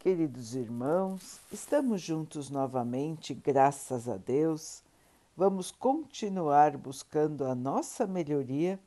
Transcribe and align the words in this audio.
Queridos 0.00 0.54
irmãos, 0.54 1.40
estamos 1.52 2.00
juntos 2.00 2.50
novamente, 2.50 3.34
graças 3.34 4.08
a 4.08 4.16
Deus. 4.16 4.80
Vamos 5.36 5.72
continuar 5.72 6.76
buscando 6.76 7.44
a 7.44 7.52
nossa 7.52 8.06
melhoria, 8.06 8.78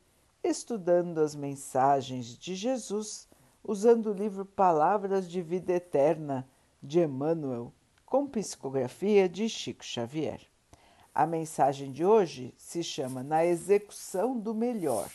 estudando 0.42 1.20
as 1.20 1.36
mensagens 1.36 2.38
de 2.38 2.55
Jesus, 2.55 3.28
usando 3.62 4.10
o 4.10 4.13
livro 4.13 4.46
Palavras 4.46 5.29
de 5.29 5.42
Vida 5.42 5.74
Eterna 5.74 6.47
de 6.81 7.01
Emmanuel, 7.01 7.73
com 8.05 8.25
psicografia 8.25 9.28
de 9.28 9.49
Chico 9.49 9.83
Xavier. 9.83 10.39
A 11.13 11.28
mensagem 11.28 11.91
de 11.91 12.05
hoje 12.05 12.53
se 12.57 12.81
chama 12.81 13.21
Na 13.21 13.46
Execução 13.46 14.39
do 14.39 14.55
Melhor. 14.55 15.12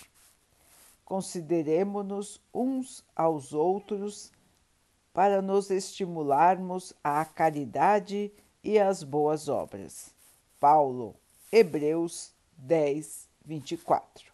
Consideremos-nos 1.07 2.39
uns 2.53 3.03
aos 3.17 3.55
outros 3.55 4.36
para 5.17 5.41
nos 5.41 5.71
estimularmos 5.71 6.93
à 7.03 7.25
caridade 7.25 8.31
e 8.63 8.79
às 8.79 9.03
boas 9.03 9.49
obras. 9.49 10.11
Paulo, 10.61 11.15
Hebreus 11.51 12.33
10, 12.59 13.27
24. 13.43 14.31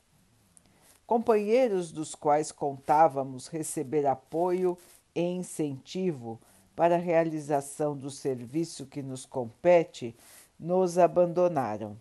Companheiros 1.06 1.92
dos 1.92 2.16
quais 2.16 2.50
contávamos 2.50 3.46
receber 3.46 4.08
apoio 4.08 4.76
e 5.14 5.20
incentivo 5.20 6.40
para 6.74 6.96
a 6.96 6.98
realização 6.98 7.96
do 7.96 8.10
serviço 8.10 8.84
que 8.84 9.02
nos 9.02 9.24
compete, 9.24 10.16
nos 10.58 10.98
abandonaram. 10.98 11.96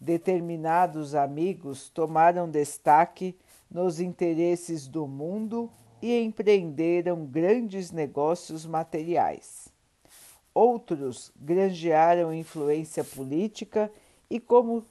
Determinados 0.00 1.14
amigos 1.14 1.90
tomaram 1.90 2.48
destaque 2.48 3.36
nos 3.70 4.00
interesses 4.00 4.86
do 4.86 5.06
mundo 5.06 5.70
e 6.02 6.18
empreenderam 6.20 7.26
grandes 7.26 7.90
negócios 7.90 8.64
materiais. 8.66 9.68
Outros 10.54 11.30
granjearam 11.36 12.32
influência 12.32 13.04
política 13.04 13.90
e 14.28 14.40
como 14.40 14.84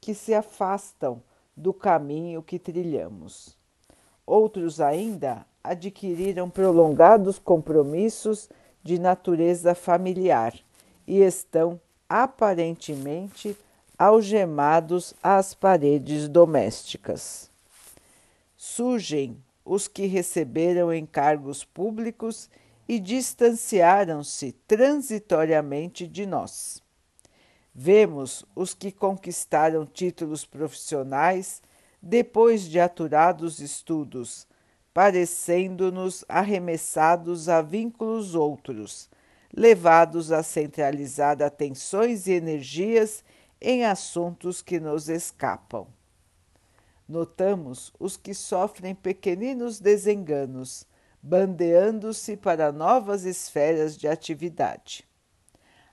que 0.00 0.14
se 0.14 0.34
afastam 0.34 1.22
do 1.56 1.72
caminho 1.72 2.42
que 2.42 2.58
trilhamos. 2.58 3.56
Outros 4.26 4.80
ainda 4.80 5.44
adquiriram 5.62 6.48
prolongados 6.48 7.38
compromissos 7.38 8.48
de 8.82 8.98
natureza 8.98 9.74
familiar 9.74 10.54
e 11.06 11.20
estão 11.20 11.80
aparentemente 12.08 13.56
algemados 13.98 15.14
às 15.22 15.54
paredes 15.54 16.28
domésticas. 16.28 17.50
Surgem 18.56 19.36
os 19.64 19.86
que 19.86 20.06
receberam 20.06 20.92
encargos 20.92 21.64
públicos 21.64 22.50
e 22.88 22.98
distanciaram-se 22.98 24.52
transitoriamente 24.66 26.06
de 26.06 26.26
nós. 26.26 26.82
Vemos 27.74 28.44
os 28.54 28.74
que 28.74 28.92
conquistaram 28.92 29.86
títulos 29.86 30.44
profissionais 30.44 31.62
depois 32.02 32.64
de 32.64 32.80
aturados 32.80 33.60
estudos, 33.60 34.46
parecendo-nos 34.92 36.24
arremessados 36.28 37.48
a 37.48 37.62
vínculos 37.62 38.34
outros, 38.34 39.08
levados 39.54 40.32
a 40.32 40.42
centralizar 40.42 41.40
atenções 41.40 42.26
e 42.26 42.32
energias 42.32 43.24
em 43.60 43.84
assuntos 43.84 44.60
que 44.60 44.80
nos 44.80 45.08
escapam 45.08 45.86
notamos 47.12 47.92
os 48.00 48.16
que 48.16 48.32
sofrem 48.32 48.94
pequeninos 48.94 49.78
desenganos, 49.78 50.86
bandeando-se 51.22 52.38
para 52.38 52.72
novas 52.72 53.24
esferas 53.24 53.96
de 53.96 54.08
atividade. 54.08 55.06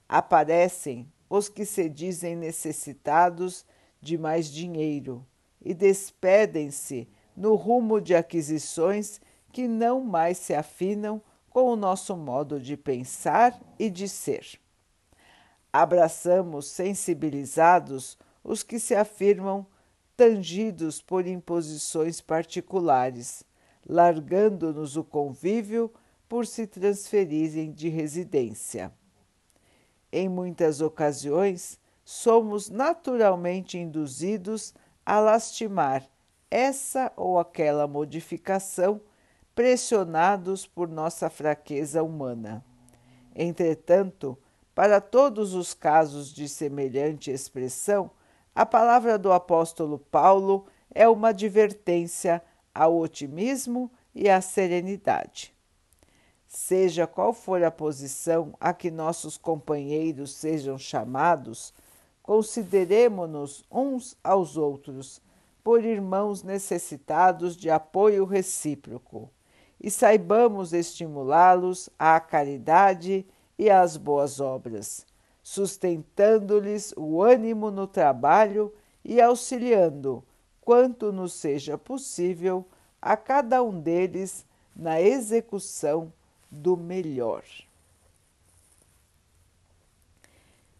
Aparecem 0.08 1.12
os 1.30 1.50
que 1.50 1.66
se 1.66 1.90
dizem 1.90 2.36
necessitados 2.36 3.66
de 4.02 4.18
mais 4.18 4.48
dinheiro 4.48 5.26
e 5.62 5.74
despedem-se 5.74 7.08
no 7.36 7.54
rumo 7.54 8.00
de 8.00 8.16
aquisições 8.16 9.20
que 9.52 9.68
não 9.68 10.02
mais 10.02 10.38
se 10.38 10.56
afinam 10.56 11.22
com 11.50 11.66
o 11.66 11.76
nosso 11.76 12.16
modo 12.16 12.62
de 12.62 12.78
pensar 12.78 13.60
e 13.78 13.90
de 13.90 14.08
ser. 14.08 14.58
Abraçamos 15.72 16.68
sensibilizados 16.68 18.18
os 18.42 18.64
que 18.64 18.80
se 18.80 18.96
afirmam 18.96 19.68
tangidos 20.20 21.02
por 21.02 21.26
imposições 21.26 22.20
particulares, 22.20 23.42
largando-nos 23.88 24.98
o 24.98 25.04
convívio 25.04 25.90
por 26.28 26.46
se 26.46 26.68
transferirem 26.68 27.72
de 27.72 27.88
residência. 27.88 28.92
Em 30.12 30.28
muitas 30.28 30.82
ocasiões, 30.82 31.80
somos 32.04 32.70
naturalmente 32.70 33.78
induzidos 33.78 34.74
a 35.06 35.22
lastimar 35.22 36.06
essa 36.52 37.14
ou 37.16 37.40
aquela 37.40 37.88
modificação, 37.88 39.00
pressionados 39.56 40.68
por 40.68 40.90
nossa 40.90 41.30
fraqueza 41.30 42.04
humana. 42.04 42.62
Entretanto, 43.34 44.38
para 44.76 45.00
todos 45.00 45.54
os 45.54 45.74
casos 45.74 46.34
de 46.34 46.50
semelhante 46.50 47.32
expressão, 47.32 48.12
a 48.56 48.66
palavra 48.66 49.18
do 49.18 49.32
apóstolo 49.32 50.00
Paulo 50.00 50.66
é 50.94 51.08
uma 51.08 51.30
advertência 51.30 52.42
ao 52.74 52.98
otimismo 52.98 53.92
e 54.14 54.30
à 54.30 54.42
serenidade. 54.42 55.54
Seja 56.48 57.06
qual 57.06 57.32
for 57.32 57.64
a 57.64 57.70
posição 57.70 58.54
a 58.60 58.74
que 58.74 58.90
nossos 58.90 59.38
companheiros 59.38 60.34
sejam 60.34 60.78
chamados, 60.78 61.74
consideremo-nos 62.24 63.64
uns 63.72 64.18
aos 64.24 64.58
outros 64.58 65.22
por 65.64 65.86
irmãos 65.86 66.42
necessitados 66.42 67.56
de 67.56 67.70
apoio 67.70 68.26
recíproco 68.26 69.30
e 69.80 69.92
saibamos 69.92 70.74
estimulá-los 70.74 71.90
à 71.98 72.20
caridade 72.20 73.26
e 73.58 73.70
às 73.70 73.96
boas 73.96 74.40
obras 74.40 75.06
sustentando-lhes 75.50 76.94
o 76.96 77.24
ânimo 77.24 77.72
no 77.72 77.88
trabalho 77.88 78.72
e 79.04 79.20
auxiliando, 79.20 80.24
quanto 80.62 81.12
nos 81.12 81.34
seja 81.34 81.76
possível, 81.76 82.64
a 83.02 83.18
cada 83.18 83.64
um 83.64 83.82
deles 83.82 84.46
na 84.76 85.02
execução 85.02 86.14
do 86.52 86.78
melhor. 86.78 87.44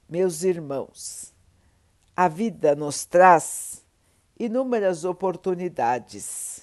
Meus 0.08 0.44
irmãos, 0.44 1.34
a 2.16 2.28
vida 2.28 2.76
nos 2.76 3.06
traz 3.06 3.84
inúmeras 4.40 5.04
oportunidades. 5.04 6.62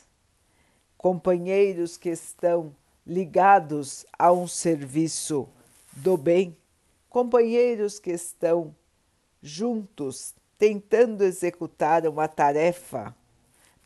Companheiros 0.97 1.97
que 1.97 2.11
estão 2.11 2.73
ligados 3.05 4.06
a 4.17 4.31
um 4.31 4.47
serviço 4.47 5.49
do 5.93 6.17
bem 6.17 6.56
companheiros 7.09 7.99
que 7.99 8.11
estão 8.11 8.75
juntos 9.43 10.34
tentando 10.59 11.22
executar 11.22 12.06
uma 12.06 12.28
tarefa 12.28 13.15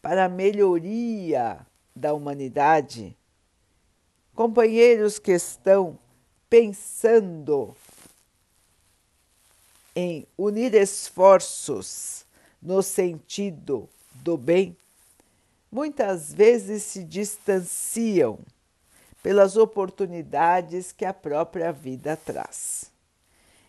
para 0.00 0.25
a 0.25 0.28
melhoria 0.28 1.66
da 1.94 2.14
humanidade, 2.14 3.16
companheiros 4.34 5.19
que 5.19 5.32
estão 5.32 5.98
pensando 6.48 7.76
em 9.94 10.26
unir 10.38 10.75
esforços 10.75 12.25
no 12.62 12.82
sentido 12.82 13.88
do 14.14 14.37
bem, 14.37 14.76
muitas 15.70 16.32
vezes 16.32 16.82
se 16.82 17.04
distanciam 17.04 18.38
pelas 19.22 19.56
oportunidades 19.56 20.93
que 20.93 21.05
a 21.05 21.12
própria 21.12 21.72
vida 21.72 22.17
traz. 22.17 22.89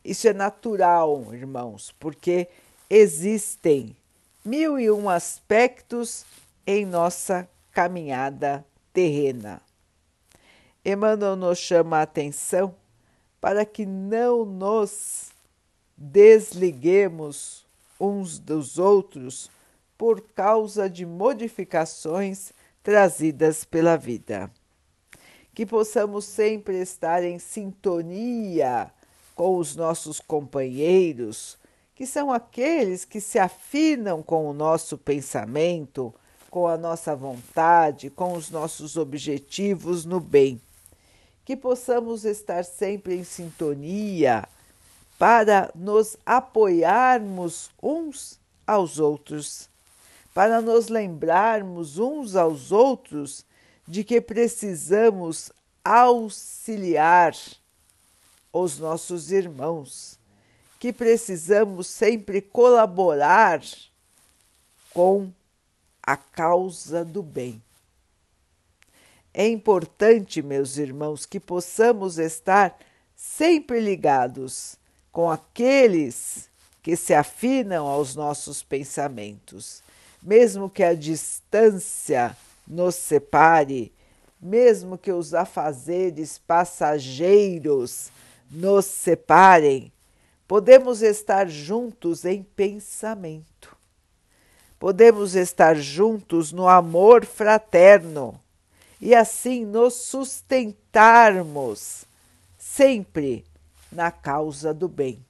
Isso 0.03 0.27
é 0.27 0.33
natural, 0.33 1.33
irmãos, 1.33 1.93
porque 1.99 2.47
existem 2.89 3.95
mil 4.43 4.79
e 4.79 4.89
um 4.89 5.09
aspectos 5.09 6.25
em 6.65 6.85
nossa 6.85 7.47
caminhada 7.71 8.65
terrena. 8.91 9.61
Emmanuel 10.83 11.35
nos 11.35 11.59
chama 11.59 11.99
a 11.99 12.01
atenção 12.01 12.73
para 13.39 13.63
que 13.63 13.85
não 13.85 14.43
nos 14.43 15.29
desliguemos 15.95 17.65
uns 17.99 18.39
dos 18.39 18.79
outros 18.79 19.51
por 19.97 20.21
causa 20.21 20.89
de 20.89 21.05
modificações 21.05 22.51
trazidas 22.81 23.63
pela 23.63 23.95
vida. 23.95 24.49
Que 25.53 25.63
possamos 25.63 26.25
sempre 26.25 26.79
estar 26.79 27.23
em 27.23 27.37
sintonia 27.37 28.91
com 29.41 29.57
os 29.57 29.75
nossos 29.75 30.19
companheiros, 30.19 31.57
que 31.95 32.05
são 32.05 32.31
aqueles 32.31 33.03
que 33.03 33.19
se 33.19 33.39
afinam 33.39 34.21
com 34.21 34.47
o 34.47 34.53
nosso 34.53 34.99
pensamento, 34.99 36.13
com 36.51 36.67
a 36.67 36.77
nossa 36.77 37.15
vontade, 37.15 38.11
com 38.11 38.33
os 38.33 38.51
nossos 38.51 38.97
objetivos 38.97 40.05
no 40.05 40.19
bem. 40.19 40.61
que 41.43 41.57
possamos 41.57 42.23
estar 42.23 42.63
sempre 42.63 43.15
em 43.15 43.23
sintonia 43.23 44.47
para 45.17 45.71
nos 45.73 46.15
apoiarmos 46.23 47.71
uns 47.81 48.39
aos 48.67 48.99
outros, 48.99 49.67
para 50.35 50.61
nos 50.61 50.87
lembrarmos 50.87 51.97
uns 51.97 52.35
aos 52.35 52.71
outros 52.71 53.43
de 53.87 54.03
que 54.03 54.21
precisamos 54.21 55.51
auxiliar 55.83 57.33
os 58.51 58.77
nossos 58.77 59.31
irmãos, 59.31 60.19
que 60.79 60.91
precisamos 60.91 61.87
sempre 61.87 62.41
colaborar 62.41 63.61
com 64.93 65.31
a 66.01 66.17
causa 66.17 67.05
do 67.05 67.21
bem. 67.21 67.61
É 69.33 69.47
importante, 69.47 70.41
meus 70.41 70.77
irmãos, 70.77 71.25
que 71.25 71.39
possamos 71.39 72.17
estar 72.17 72.77
sempre 73.15 73.79
ligados 73.79 74.75
com 75.11 75.29
aqueles 75.29 76.49
que 76.81 76.95
se 76.95 77.13
afinam 77.13 77.85
aos 77.85 78.15
nossos 78.15 78.63
pensamentos, 78.63 79.83
mesmo 80.21 80.69
que 80.69 80.83
a 80.83 80.93
distância 80.93 82.35
nos 82.67 82.95
separe, 82.95 83.93
mesmo 84.41 84.97
que 84.97 85.11
os 85.11 85.33
afazeres 85.33 86.39
passageiros 86.39 88.09
nos 88.51 88.85
separem, 88.85 89.91
podemos 90.47 91.01
estar 91.01 91.49
juntos 91.49 92.23
em 92.25 92.43
pensamento. 92.43 93.75
Podemos 94.77 95.33
estar 95.35 95.77
juntos 95.77 96.51
no 96.51 96.67
amor 96.67 97.25
fraterno 97.25 98.37
e 98.99 99.15
assim 99.15 99.65
nos 99.65 99.93
sustentarmos 99.93 102.03
sempre 102.57 103.45
na 103.91 104.11
causa 104.11 104.73
do 104.73 104.89
bem. 104.89 105.23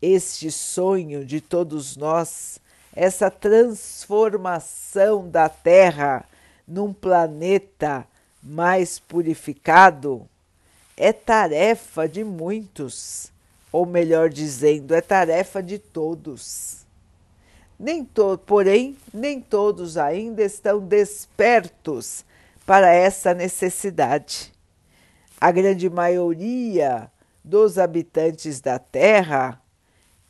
Este 0.00 0.52
sonho 0.52 1.24
de 1.24 1.40
todos 1.40 1.96
nós, 1.96 2.60
essa 2.94 3.28
transformação 3.30 5.28
da 5.28 5.48
Terra 5.48 6.24
num 6.66 6.92
planeta 6.92 8.06
mais 8.48 8.98
purificado, 8.98 10.26
é 10.96 11.12
tarefa 11.12 12.08
de 12.08 12.24
muitos, 12.24 13.30
ou 13.70 13.84
melhor 13.84 14.30
dizendo, 14.30 14.94
é 14.94 15.02
tarefa 15.02 15.62
de 15.62 15.78
todos. 15.78 16.86
Nem 17.78 18.04
to 18.04 18.38
porém, 18.38 18.96
nem 19.12 19.40
todos 19.40 19.98
ainda 19.98 20.42
estão 20.42 20.80
despertos 20.80 22.24
para 22.64 22.90
essa 22.90 23.34
necessidade. 23.34 24.52
A 25.40 25.52
grande 25.52 25.88
maioria 25.90 27.10
dos 27.44 27.78
habitantes 27.78 28.60
da 28.60 28.78
Terra 28.78 29.62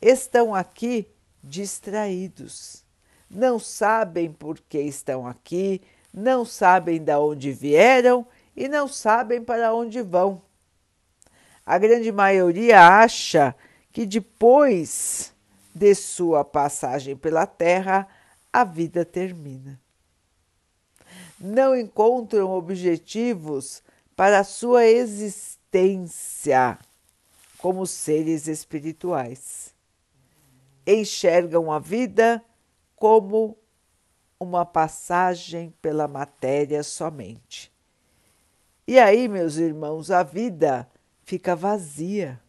estão 0.01 0.53
aqui 0.53 1.07
distraídos. 1.43 2.83
Não 3.29 3.57
sabem 3.57 4.31
por 4.31 4.59
que 4.59 4.79
estão 4.79 5.25
aqui, 5.25 5.81
não 6.13 6.43
sabem 6.45 7.01
de 7.01 7.15
onde 7.15 7.51
vieram 7.51 8.25
e 8.55 8.67
não 8.67 8.87
sabem 8.87 9.43
para 9.43 9.73
onde 9.73 10.01
vão. 10.01 10.41
A 11.65 11.77
grande 11.77 12.11
maioria 12.11 12.81
acha 12.81 13.55
que 13.91 14.05
depois 14.05 15.33
de 15.73 15.93
sua 15.95 16.43
passagem 16.43 17.15
pela 17.15 17.45
Terra, 17.45 18.07
a 18.51 18.63
vida 18.63 19.05
termina. 19.05 19.79
Não 21.39 21.75
encontram 21.75 22.51
objetivos 22.51 23.81
para 24.15 24.39
a 24.39 24.43
sua 24.43 24.85
existência 24.85 26.77
como 27.59 27.85
seres 27.85 28.47
espirituais. 28.47 29.73
Enxergam 30.85 31.71
a 31.71 31.79
vida 31.79 32.43
como 32.95 33.55
uma 34.39 34.65
passagem 34.65 35.73
pela 35.81 36.07
matéria 36.07 36.81
somente. 36.81 37.71
E 38.87 38.97
aí, 38.97 39.27
meus 39.27 39.57
irmãos, 39.57 40.09
a 40.09 40.23
vida 40.23 40.89
fica 41.23 41.55
vazia, 41.55 42.39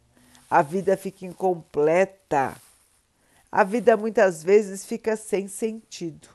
a 0.49 0.63
vida 0.63 0.97
fica 0.97 1.27
incompleta, 1.27 2.57
a 3.51 3.65
vida 3.65 3.97
muitas 3.97 4.43
vezes 4.43 4.87
fica 4.87 5.17
sem 5.17 5.49
sentido. 5.49 6.29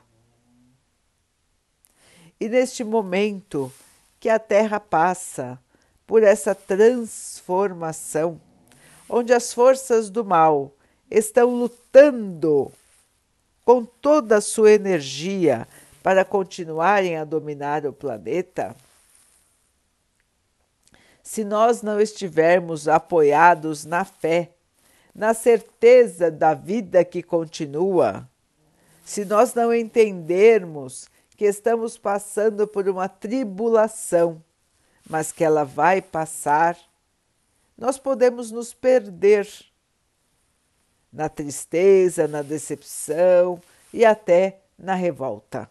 E 2.38 2.48
neste 2.48 2.84
momento 2.84 3.72
que 4.20 4.28
a 4.28 4.38
Terra 4.38 4.78
passa 4.78 5.58
por 6.06 6.22
essa 6.22 6.54
transformação, 6.54 8.40
onde 9.08 9.32
as 9.32 9.54
forças 9.54 10.10
do 10.10 10.24
mal 10.24 10.72
estão 11.10 11.50
lutando 11.50 12.70
com 13.66 13.84
toda 13.84 14.36
a 14.36 14.40
sua 14.40 14.70
energia 14.70 15.66
para 16.00 16.24
continuarem 16.24 17.16
a 17.16 17.24
dominar 17.24 17.84
o 17.84 17.92
planeta, 17.92 18.76
se 21.20 21.42
nós 21.42 21.82
não 21.82 22.00
estivermos 22.00 22.86
apoiados 22.86 23.84
na 23.84 24.04
fé, 24.04 24.52
na 25.12 25.34
certeza 25.34 26.30
da 26.30 26.54
vida 26.54 27.04
que 27.04 27.24
continua, 27.24 28.30
se 29.04 29.24
nós 29.24 29.52
não 29.52 29.74
entendermos 29.74 31.08
que 31.36 31.44
estamos 31.44 31.98
passando 31.98 32.68
por 32.68 32.88
uma 32.88 33.08
tribulação, 33.08 34.40
mas 35.10 35.32
que 35.32 35.42
ela 35.42 35.64
vai 35.64 36.00
passar, 36.00 36.78
nós 37.76 37.98
podemos 37.98 38.52
nos 38.52 38.72
perder 38.72 39.48
na 41.16 41.28
tristeza, 41.30 42.28
na 42.28 42.42
decepção 42.42 43.58
e 43.92 44.04
até 44.04 44.60
na 44.78 44.94
revolta. 44.94 45.68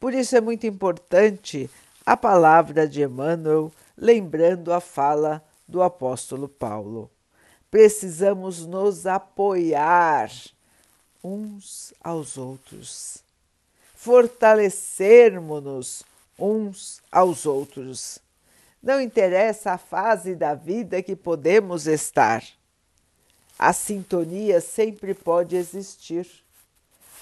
Por 0.00 0.12
isso 0.12 0.36
é 0.36 0.40
muito 0.40 0.66
importante 0.66 1.70
a 2.04 2.16
palavra 2.16 2.88
de 2.88 3.02
Emmanuel, 3.02 3.70
lembrando 3.96 4.72
a 4.72 4.80
fala 4.80 5.40
do 5.66 5.80
apóstolo 5.80 6.48
Paulo. 6.48 7.08
Precisamos 7.70 8.66
nos 8.66 9.06
apoiar 9.06 10.28
uns 11.22 11.94
aos 12.02 12.36
outros, 12.36 13.22
fortalecermos-nos 13.94 16.02
uns 16.36 17.00
aos 17.12 17.46
outros. 17.46 18.18
Não 18.82 19.00
interessa 19.00 19.70
a 19.72 19.78
fase 19.78 20.34
da 20.34 20.54
vida 20.54 21.00
que 21.00 21.14
podemos 21.14 21.86
estar 21.86 22.42
a 23.58 23.72
sintonia 23.72 24.60
sempre 24.60 25.14
pode 25.14 25.56
existir. 25.56 26.28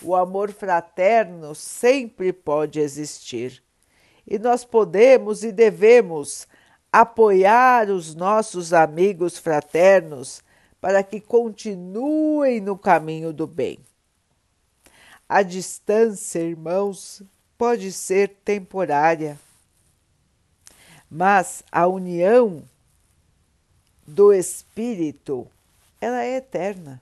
O 0.02 0.14
amor 0.14 0.52
fraterno 0.52 1.54
sempre 1.54 2.32
pode 2.32 2.80
existir. 2.80 3.62
E 4.26 4.38
nós 4.38 4.64
podemos 4.64 5.44
e 5.44 5.52
devemos 5.52 6.46
apoiar 6.92 7.90
os 7.90 8.14
nossos 8.14 8.72
amigos 8.72 9.38
fraternos 9.38 10.42
para 10.80 11.02
que 11.02 11.20
continuem 11.20 12.60
no 12.60 12.76
caminho 12.76 13.32
do 13.32 13.46
bem. 13.46 13.78
A 15.28 15.42
distância, 15.42 16.40
irmãos, 16.40 17.22
pode 17.56 17.90
ser 17.92 18.28
temporária, 18.44 19.38
mas 21.10 21.62
a 21.72 21.86
união 21.86 22.62
do 24.06 24.32
espírito 24.32 25.48
ela 26.04 26.22
é 26.22 26.36
eterna. 26.36 27.00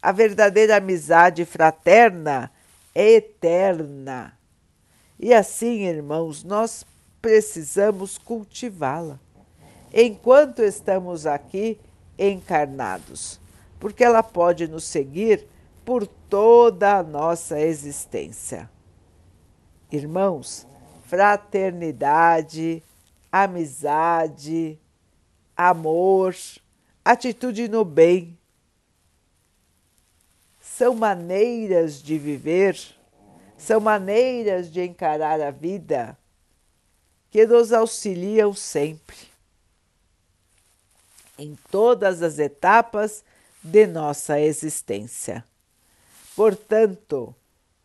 A 0.00 0.12
verdadeira 0.12 0.76
amizade 0.76 1.44
fraterna 1.44 2.50
é 2.94 3.12
eterna. 3.14 4.38
E 5.18 5.32
assim, 5.32 5.86
irmãos, 5.86 6.44
nós 6.44 6.84
precisamos 7.22 8.18
cultivá-la 8.18 9.18
enquanto 9.92 10.60
estamos 10.60 11.24
aqui 11.24 11.80
encarnados, 12.18 13.40
porque 13.80 14.04
ela 14.04 14.22
pode 14.22 14.68
nos 14.68 14.84
seguir 14.84 15.46
por 15.84 16.06
toda 16.06 16.98
a 16.98 17.02
nossa 17.02 17.58
existência. 17.58 18.68
Irmãos, 19.90 20.66
fraternidade, 21.06 22.82
amizade, 23.32 24.78
amor, 25.56 26.34
atitude 27.04 27.68
no 27.68 27.84
bem. 27.84 28.38
São 30.60 30.94
maneiras 30.94 32.02
de 32.02 32.18
viver, 32.18 32.78
são 33.56 33.80
maneiras 33.80 34.70
de 34.70 34.82
encarar 34.82 35.40
a 35.40 35.50
vida 35.50 36.16
que 37.30 37.46
nos 37.46 37.72
auxiliam 37.72 38.54
sempre, 38.54 39.16
em 41.38 41.58
todas 41.70 42.22
as 42.22 42.38
etapas 42.38 43.24
de 43.62 43.86
nossa 43.86 44.40
existência. 44.40 45.44
Portanto, 46.36 47.34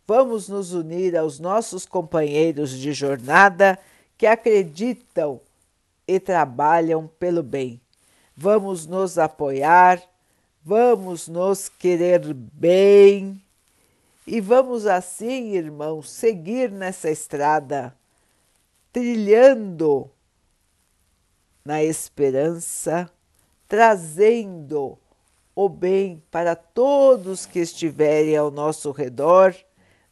vamos 0.07 0.49
nos 0.49 0.73
unir 0.73 1.15
aos 1.15 1.39
nossos 1.39 1.85
companheiros 1.85 2.71
de 2.71 2.93
jornada 2.93 3.77
que 4.17 4.25
acreditam 4.25 5.39
e 6.07 6.19
trabalham 6.19 7.07
pelo 7.19 7.43
bem. 7.43 7.79
Vamos 8.41 8.87
nos 8.87 9.17
apoiar, 9.17 10.01
vamos 10.63 11.27
nos 11.27 11.67
querer 11.67 12.33
bem 12.33 13.43
e 14.25 14.39
vamos 14.39 14.87
assim, 14.87 15.55
irmãos, 15.55 16.09
seguir 16.09 16.71
nessa 16.71 17.11
estrada, 17.11 17.93
trilhando 18.93 20.09
na 21.65 21.83
esperança, 21.83 23.11
trazendo 23.67 24.97
o 25.53 25.67
bem 25.67 26.23
para 26.31 26.55
todos 26.55 27.45
que 27.45 27.59
estiverem 27.59 28.37
ao 28.37 28.49
nosso 28.49 28.91
redor, 28.91 29.53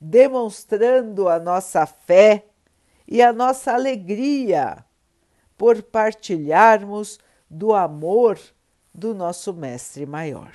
demonstrando 0.02 1.30
a 1.30 1.40
nossa 1.40 1.86
fé 1.86 2.44
e 3.08 3.22
a 3.22 3.32
nossa 3.32 3.72
alegria 3.72 4.84
por 5.58 5.82
partilharmos 5.82 7.26
do 7.50 7.74
amor 7.74 8.40
do 8.94 9.14
nosso 9.14 9.54
Mestre 9.54 10.06
Maior. 10.06 10.54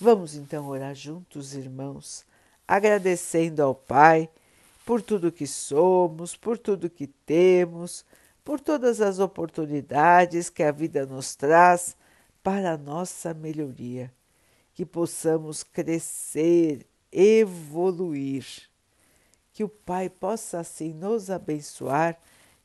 Vamos 0.00 0.36
então 0.36 0.68
orar 0.68 0.94
juntos, 0.94 1.54
irmãos, 1.54 2.24
agradecendo 2.66 3.62
ao 3.62 3.74
Pai 3.74 4.28
por 4.86 5.02
tudo 5.02 5.32
que 5.32 5.46
somos, 5.46 6.36
por 6.36 6.56
tudo 6.56 6.88
que 6.88 7.06
temos, 7.06 8.04
por 8.44 8.60
todas 8.60 9.00
as 9.00 9.18
oportunidades 9.18 10.48
que 10.48 10.62
a 10.62 10.70
vida 10.70 11.04
nos 11.04 11.34
traz 11.34 11.96
para 12.42 12.72
a 12.72 12.78
nossa 12.78 13.34
melhoria, 13.34 14.12
que 14.72 14.86
possamos 14.86 15.62
crescer, 15.62 16.86
evoluir, 17.10 18.46
que 19.52 19.64
o 19.64 19.68
Pai 19.68 20.08
possa 20.08 20.60
assim 20.60 20.94
nos 20.94 21.28
abençoar 21.28 22.18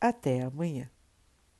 Até 0.00 0.42
amanhã. 0.42 0.90